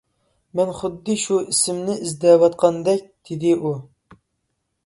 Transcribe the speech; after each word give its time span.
مەن 0.59 0.71
خۇددى 0.77 1.17
شۇ 1.25 1.37
ئىسىمنى 1.51 1.99
ئىزدەۋاتقاندەك-دېدى 2.05 3.53
ئۇ. 3.61 3.79